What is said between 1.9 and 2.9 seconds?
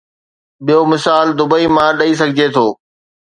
ڏئي سگهجي ٿو.